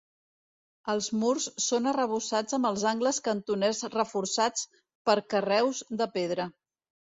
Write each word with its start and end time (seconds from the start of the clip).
Els 0.93 1.09
murs 1.23 1.45
són 1.65 1.89
arrebossats 1.91 2.57
amb 2.59 2.69
els 2.71 2.87
angles 2.93 3.21
cantoners 3.29 3.83
reforçats 3.99 4.67
per 5.11 5.19
carreus 5.37 5.85
de 6.03 6.11
pedra. 6.19 6.51